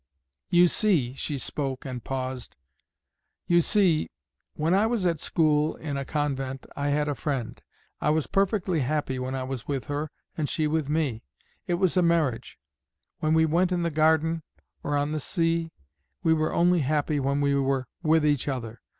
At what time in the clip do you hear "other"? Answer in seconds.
18.47-18.81